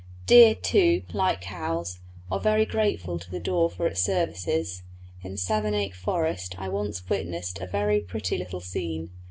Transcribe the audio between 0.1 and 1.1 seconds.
Deer, too,